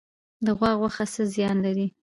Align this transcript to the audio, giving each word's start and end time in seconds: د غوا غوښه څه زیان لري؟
د 0.45 0.47
غوا 0.57 0.71
غوښه 0.79 1.05
څه 1.13 1.23
زیان 1.33 1.57
لري؟ 1.65 1.87